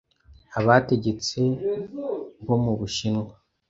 Abategetse 0.59 1.39
bo 2.45 2.55
mu 2.63 2.73
Bushinwa 2.79 3.33